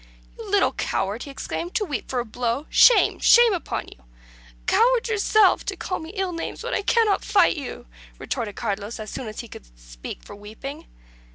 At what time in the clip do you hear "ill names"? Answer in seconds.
6.15-6.63